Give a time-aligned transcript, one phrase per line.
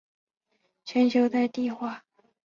[0.83, 2.03] 全球在地化。